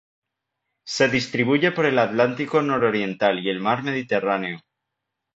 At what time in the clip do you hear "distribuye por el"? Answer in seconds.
1.09-1.99